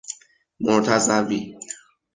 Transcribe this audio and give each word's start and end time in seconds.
مرتضوی 0.59 1.57